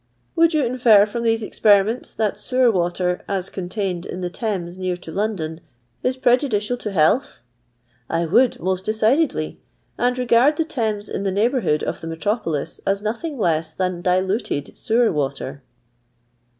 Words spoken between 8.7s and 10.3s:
decidedly; and